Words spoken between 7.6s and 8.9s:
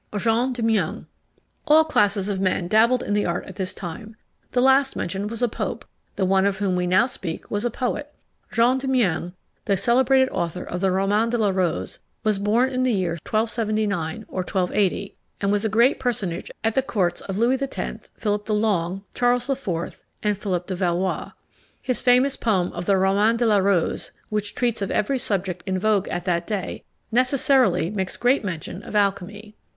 a poet. Jean de